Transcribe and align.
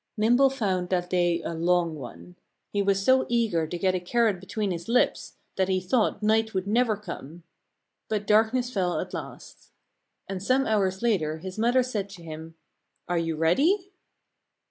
Nimble 0.17 0.49
found 0.49 0.89
that 0.89 1.11
day 1.11 1.43
a 1.43 1.53
long 1.53 1.93
one. 1.93 2.35
He 2.73 2.81
was 2.81 3.05
so 3.05 3.27
eager 3.29 3.67
to 3.67 3.77
get 3.77 3.93
a 3.93 3.99
carrot 3.99 4.39
between 4.39 4.71
his 4.71 4.87
lips 4.89 5.35
that 5.57 5.67
he 5.67 5.79
thought 5.79 6.23
night 6.23 6.55
would 6.55 6.65
never 6.65 6.97
come. 6.97 7.43
But 8.09 8.25
darkness 8.25 8.71
fell 8.73 8.99
at 8.99 9.13
last. 9.13 9.69
And 10.27 10.41
some 10.41 10.65
hours 10.65 11.03
later 11.03 11.37
his 11.37 11.59
mother 11.59 11.83
said 11.83 12.09
to 12.09 12.23
him, 12.23 12.55
"Are 13.07 13.19
you 13.19 13.35
ready?" 13.35 13.91